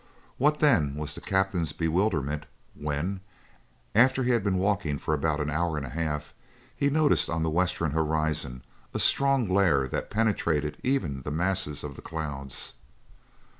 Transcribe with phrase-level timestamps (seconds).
[0.39, 3.19] What, then, was the captain's bewilderment when,
[3.93, 6.33] after he had been walking for about an hour and a half,
[6.75, 8.63] he noticed on the western horizon
[8.95, 12.73] a strong glare that penetrated even the masses of the clouds.